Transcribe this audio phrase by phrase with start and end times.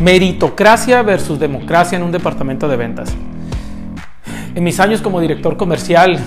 [0.00, 3.08] Meritocracia versus democracia en un departamento de ventas.
[4.54, 6.18] En mis años como director comercial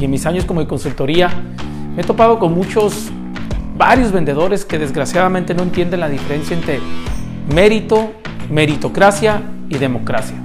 [0.00, 1.30] y en mis años como de consultoría,
[1.94, 3.10] me he topado con muchos,
[3.76, 6.80] varios vendedores que desgraciadamente no entienden la diferencia entre
[7.54, 8.12] mérito,
[8.50, 10.36] meritocracia y democracia.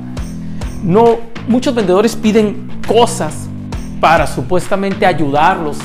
[0.84, 3.48] No, muchos vendedores piden cosas
[4.02, 5.78] para supuestamente ayudarlos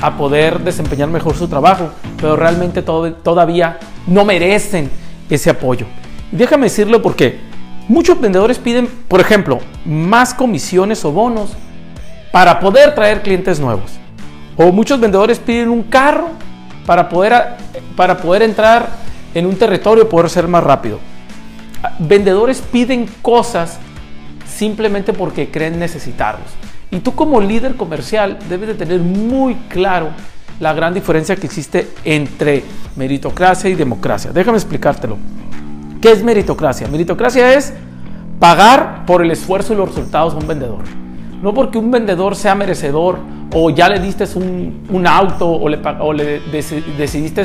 [0.00, 4.90] a poder desempeñar mejor su trabajo, pero realmente todavía no merecen
[5.28, 5.84] ese apoyo.
[6.32, 7.40] Déjame decirlo porque
[7.88, 11.50] muchos vendedores piden, por ejemplo, más comisiones o bonos
[12.32, 13.92] para poder traer clientes nuevos.
[14.56, 16.28] O muchos vendedores piden un carro
[16.86, 17.56] para poder,
[17.96, 18.88] para poder entrar
[19.34, 20.98] en un territorio y poder ser más rápido.
[21.98, 23.78] Vendedores piden cosas
[24.46, 26.48] simplemente porque creen necesitarlos.
[26.90, 30.10] Y tú como líder comercial debes de tener muy claro
[30.58, 32.64] la gran diferencia que existe entre
[32.96, 34.30] meritocracia y democracia.
[34.32, 35.16] Déjame explicártelo.
[36.00, 36.88] ¿Qué es meritocracia?
[36.88, 37.74] Meritocracia es
[38.38, 40.80] pagar por el esfuerzo y los resultados de un vendedor.
[41.42, 43.18] No porque un vendedor sea merecedor
[43.52, 46.40] o ya le diste un, auto o le, o le
[46.96, 47.42] decidiste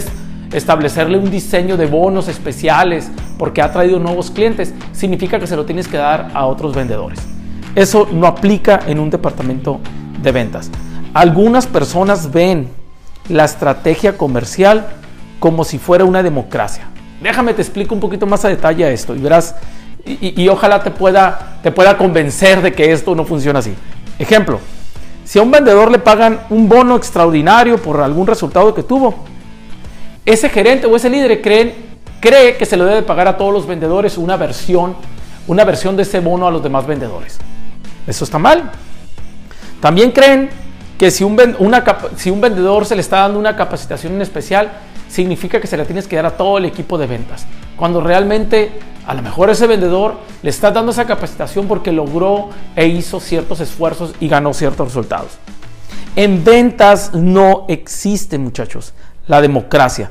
[0.53, 5.65] establecerle un diseño de bonos especiales porque ha traído nuevos clientes, significa que se lo
[5.65, 7.19] tienes que dar a otros vendedores.
[7.75, 9.81] Eso no aplica en un departamento
[10.21, 10.71] de ventas.
[11.13, 12.69] Algunas personas ven
[13.27, 14.87] la estrategia comercial
[15.39, 16.87] como si fuera una democracia.
[17.21, 19.55] Déjame te explico un poquito más a detalle esto y verás,
[20.05, 23.73] y, ojalá te pueda, te pueda convencer de que esto no funciona así.
[24.19, 24.59] Ejemplo,
[25.23, 29.25] si a un vendedor le pagan un bono extraordinario por algún resultado que tuvo,
[30.25, 34.17] ese gerente o ese líder cree que se le debe pagar a todos los vendedores
[34.17, 34.95] una versión,
[35.47, 37.39] una versión de ese bono a los demás vendedores.
[38.05, 38.71] Eso está mal.
[39.79, 40.49] También creen
[40.97, 41.39] que si un,
[42.15, 44.71] si un vendedor se le está dando una capacitación en especial,
[45.07, 47.45] significa que se la tienes que dar a todo el equipo de ventas.
[47.75, 48.71] Cuando realmente
[49.07, 53.59] a lo mejor ese vendedor le está dando esa capacitación porque logró e hizo ciertos
[53.59, 55.37] esfuerzos y ganó ciertos resultados.
[56.15, 58.93] En ventas no existe, muchachos,
[59.27, 60.09] la democracia.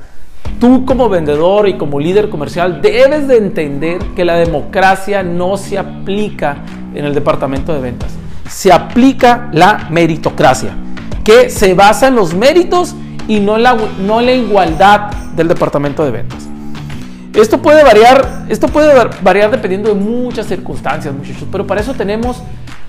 [0.60, 5.78] Tú como vendedor y como líder comercial debes de entender que la democracia no se
[5.78, 6.58] aplica
[6.94, 8.12] en el departamento de ventas.
[8.48, 10.76] Se aplica la meritocracia,
[11.24, 12.94] que se basa en los méritos
[13.28, 16.48] y no la, no la igualdad del departamento de ventas.
[17.34, 22.42] Esto puede variar, esto puede variar dependiendo de muchas circunstancias, muchachos, pero para eso tenemos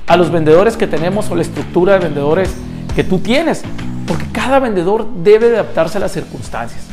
[0.05, 2.53] a los vendedores que tenemos o la estructura de vendedores
[2.95, 3.63] que tú tienes,
[4.07, 6.85] porque cada vendedor debe adaptarse a las circunstancias.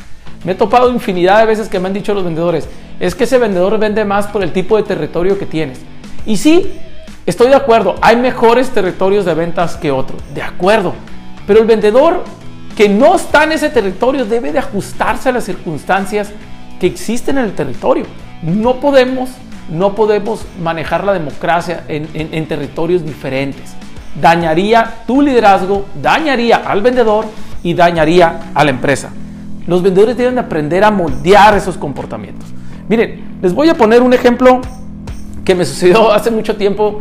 [0.45, 2.67] Me he topado infinidad de veces que me han dicho los vendedores,
[2.99, 5.79] es que ese vendedor vende más por el tipo de territorio que tienes.
[6.25, 6.73] Y sí,
[7.27, 10.95] estoy de acuerdo, hay mejores territorios de ventas que otros, de acuerdo,
[11.47, 12.25] pero el vendedor
[12.77, 16.31] que no está en ese territorio debe de ajustarse a las circunstancias
[16.81, 18.07] que existen en el territorio.
[18.43, 19.31] No podemos,
[19.71, 23.75] no podemos manejar la democracia en, territorios diferentes.
[24.21, 27.27] Dañaría tu liderazgo, dañaría al vendedor
[27.63, 29.11] y dañaría a la empresa.
[29.67, 32.49] Los vendedores deben aprender a moldear esos comportamientos.
[32.89, 34.61] Miren, les voy a poner un ejemplo
[35.45, 37.01] que me sucedió hace mucho tiempo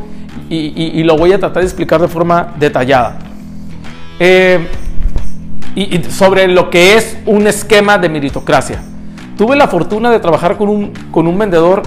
[0.50, 3.18] y, lo voy a tratar de explicar de forma detallada.
[4.20, 4.68] Eh,
[5.76, 8.82] y, sobre lo que es un esquema de meritocracia.
[9.38, 11.84] Tuve la fortuna de trabajar con un, con un vendedor,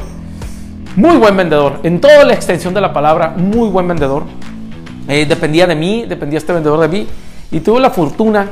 [0.97, 4.25] muy buen vendedor, en toda la extensión de la palabra, muy buen vendedor.
[5.09, 7.06] Eh, dependía de mí, dependía este vendedor de mí,
[7.50, 8.49] y tuve la fortuna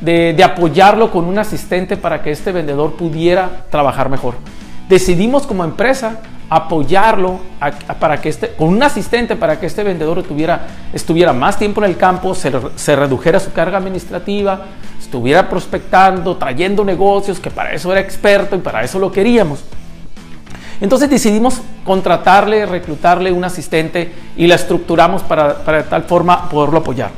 [0.00, 4.34] de, de apoyarlo con un asistente para que este vendedor pudiera trabajar mejor.
[4.88, 6.20] Decidimos como empresa
[6.50, 7.38] apoyarlo
[8.00, 11.90] para que este, con un asistente para que este vendedor tuviera, estuviera más tiempo en
[11.90, 12.50] el campo, se,
[12.96, 14.66] redujera su carga administrativa,
[14.98, 19.60] estuviera prospectando, trayendo negocios, que para eso era experto y para eso lo queríamos.
[20.80, 26.78] Entonces decidimos contratarle, reclutarle un asistente y la estructuramos para, para de tal forma poderlo
[26.78, 27.10] apoyar.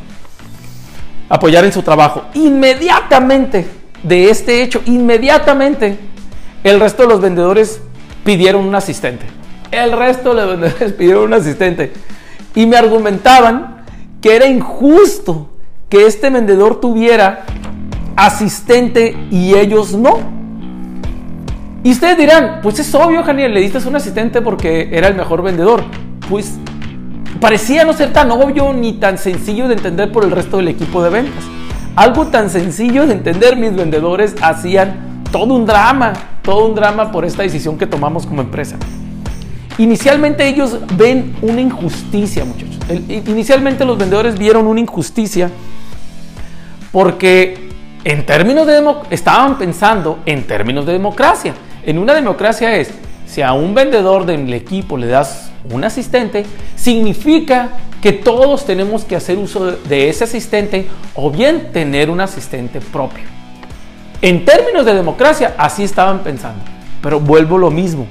[1.31, 2.24] Apoyar en su trabajo.
[2.34, 3.66] Inmediatamente
[4.03, 5.97] de este hecho, inmediatamente
[6.65, 7.80] el resto de los vendedores
[8.24, 9.27] pidieron un asistente.
[9.71, 11.92] El resto de los vendedores pidieron un asistente.
[12.54, 13.84] Y me argumentaban
[14.21, 15.51] que era injusto
[15.89, 17.45] que este vendedor tuviera
[18.16, 20.21] asistente y ellos no.
[21.84, 25.42] Y ustedes dirán, pues es obvio, Janiel, le diste un asistente porque era el mejor
[25.42, 25.83] vendedor.
[26.28, 26.54] Pues
[27.41, 31.03] parecía no ser tan obvio ni tan sencillo de entender por el resto del equipo
[31.03, 31.45] de ventas.
[31.97, 36.12] Algo tan sencillo de entender mis vendedores hacían todo un drama
[36.42, 38.76] todo un drama por esta decisión que tomamos como empresa.
[39.78, 42.78] Inicialmente ellos ven una injusticia, muchachos.
[43.08, 45.50] inicialmente los vendedores vieron una injusticia
[46.90, 47.70] porque
[48.04, 51.54] en términos de estaban pensando en términos de democracia.
[51.86, 52.90] En una democracia es,
[53.26, 56.44] si a un vendedor del equipo le das un asistente,
[56.76, 57.70] significa
[58.02, 63.31] que todos tenemos que hacer uso de ese asistente o bien tener un asistente propio.
[64.22, 66.63] En términos de democracia, así estaban pensando.
[67.03, 68.07] Pero vuelvo lo mismo.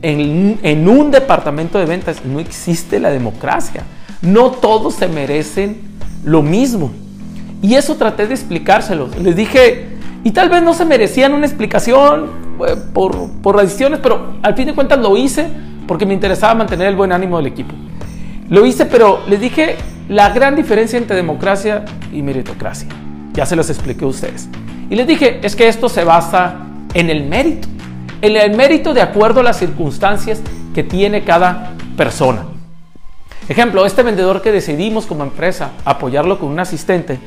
[0.00, 3.82] En, en, un departamento de ventas no existe la democracia.
[4.22, 5.80] No todos se merecen
[6.24, 6.92] lo mismo.
[7.60, 9.08] Y eso traté de explicárselo.
[9.20, 9.88] Les dije,
[10.22, 12.30] y tal vez no se merecían una explicación
[12.66, 15.48] eh, por, por las decisiones, pero al fin de cuentas lo hice
[15.88, 17.74] porque me interesaba mantener el buen ánimo del equipo.
[18.48, 19.74] Lo hice, pero les dije
[20.08, 22.88] la gran diferencia entre democracia y meritocracia.
[23.32, 24.48] Ya se los expliqué a ustedes.
[24.92, 27.66] Y les dije, es que esto se basa en el mérito.
[28.20, 30.42] En el mérito de acuerdo a las circunstancias
[30.74, 32.44] que tiene cada persona.
[33.48, 37.18] Ejemplo, este vendedor que decidimos como empresa apoyarlo con un asistente,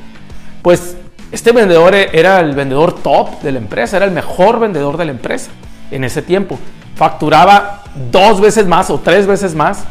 [0.62, 0.96] pues
[1.32, 5.12] este vendedor era el vendedor top de la empresa, era el mejor vendedor de la
[5.12, 5.50] empresa
[5.90, 6.60] en ese tiempo.
[6.96, 9.86] Facturaba dos veces más o tres veces más.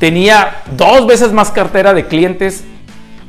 [0.00, 2.64] Tenía dos veces más cartera de clientes.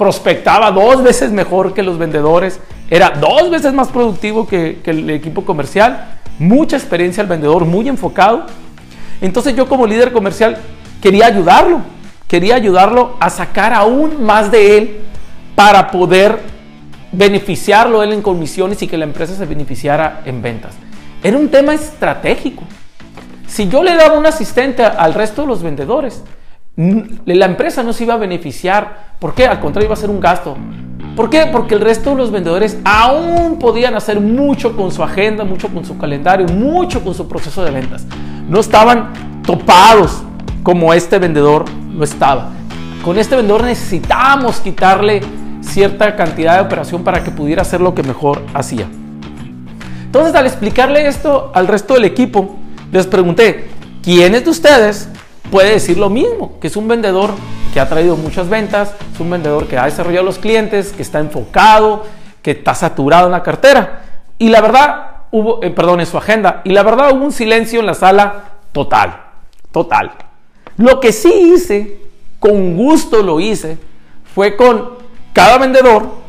[0.01, 2.59] Prospectaba dos veces mejor que los vendedores.
[2.89, 6.17] Era dos veces más productivo que, el equipo comercial.
[6.39, 8.47] Mucha experiencia al vendedor, muy enfocado.
[9.21, 10.57] Entonces yo como líder comercial
[11.03, 11.81] quería ayudarlo.
[12.27, 15.01] Quería ayudarlo a sacar aún más de él
[15.53, 16.39] para poder
[17.11, 20.73] beneficiarlo él en comisiones y que la empresa se beneficiara en ventas.
[21.21, 22.63] Era un tema estratégico.
[23.45, 26.23] Si yo le daba un asistente al resto de los vendedores,
[26.75, 29.15] la empresa no se iba a beneficiar.
[29.19, 29.45] ¿Por qué?
[29.45, 30.57] Al contrario, iba a ser un gasto.
[31.15, 31.47] ¿Por qué?
[31.51, 35.83] Porque el resto de los vendedores aún podían hacer mucho con su agenda, mucho con
[35.83, 38.05] su calendario, mucho con su proceso de ventas.
[38.47, 39.11] No estaban
[39.43, 40.23] topados
[40.63, 42.49] como este vendedor lo estaba.
[43.03, 45.21] Con este vendedor necesitamos quitarle
[45.61, 48.87] cierta cantidad de operación para que pudiera hacer lo que mejor hacía.
[50.05, 52.57] Entonces, al explicarle esto al resto del equipo,
[52.91, 53.69] les pregunté,
[54.03, 55.09] ¿quiénes de ustedes
[55.51, 56.59] puede decir lo mismo?
[56.59, 57.31] Que es un vendedor
[57.73, 61.19] que ha traído muchas ventas, es un vendedor que ha desarrollado los clientes, que está
[61.19, 62.05] enfocado,
[62.41, 64.01] que está saturado en la cartera.
[64.39, 66.61] Y la verdad, hubo, eh, perdón, en su agenda.
[66.63, 69.21] Y la verdad, hubo un silencio en la sala total,
[69.71, 70.11] total.
[70.77, 71.99] Lo que sí hice,
[72.39, 73.77] con gusto lo hice,
[74.33, 75.01] fue con
[75.33, 76.21] cada vendedor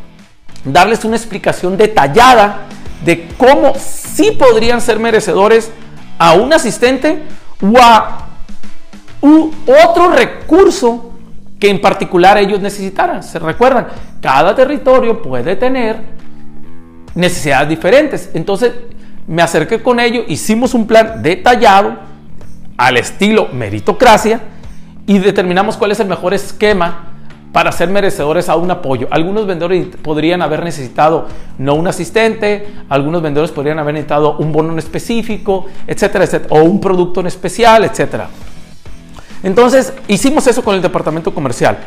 [0.65, 2.67] darles una explicación detallada
[3.05, 5.71] de cómo sí podrían ser merecedores
[6.19, 7.23] a un asistente
[7.61, 8.29] o a
[9.23, 11.13] otro recurso
[11.59, 13.23] que en particular ellos necesitaran.
[13.23, 13.87] Se recuerdan,
[14.21, 15.97] cada territorio puede tener
[17.15, 18.31] necesidades diferentes.
[18.35, 18.73] Entonces
[19.27, 21.97] me acerqué con ellos, hicimos un plan detallado
[22.77, 24.41] al estilo meritocracia
[25.07, 27.13] y determinamos cuál es el mejor esquema
[27.53, 29.07] para ser merecedores a un apoyo.
[29.11, 31.29] Algunos vendedores podrían haber necesitado
[31.59, 36.65] no un asistente, algunos vendedores podrían haber necesitado un bono en específico, etcétera, etcétera, o
[36.65, 38.29] un producto en especial, etcétera.
[39.43, 41.79] Entonces hicimos eso con el departamento comercial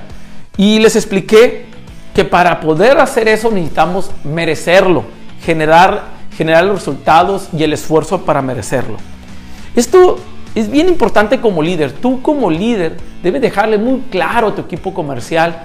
[0.58, 1.66] y les expliqué
[2.14, 5.04] que para poder hacer eso necesitamos merecerlo,
[5.42, 6.04] generar,
[6.38, 8.98] generar los resultados y el esfuerzo para merecerlo.
[9.76, 10.18] Esto
[10.56, 11.92] es bien importante como líder.
[11.92, 15.64] Tú como líder debes dejarle muy claro a tu equipo comercial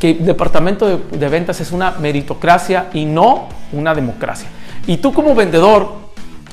[0.00, 4.48] que el departamento de, ventas es una meritocracia y no una democracia.
[4.86, 5.92] Y tú como vendedor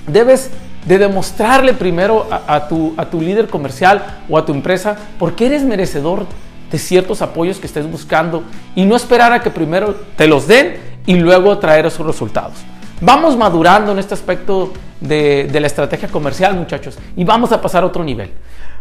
[0.05, 0.51] debes
[0.87, 5.47] de demostrarle primero a, tu, a tu líder comercial o a tu empresa por qué
[5.47, 6.25] eres merecedor
[6.71, 8.43] de ciertos apoyos que estés buscando
[8.75, 10.75] y no esperar a que primero te los den
[11.05, 12.55] y luego traer esos resultados.
[13.01, 17.87] Vamos madurando en este aspecto de, la estrategia comercial, muchachos, y vamos a pasar a
[17.87, 18.31] otro nivel.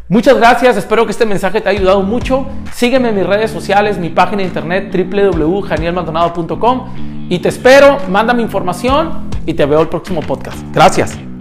[0.08, 2.46] Muchas gracias, espero que este mensaje te haya ayudado mucho.
[2.72, 9.28] Sígueme en mis redes sociales, mi página de internet www.janielmaldonado.com y te espero, mándame información
[9.44, 10.58] y te veo el próximo podcast.
[10.72, 11.35] Gracias.